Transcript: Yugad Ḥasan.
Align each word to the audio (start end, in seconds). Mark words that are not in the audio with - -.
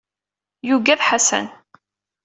Yugad 0.67 0.99
Ḥasan. 1.07 1.47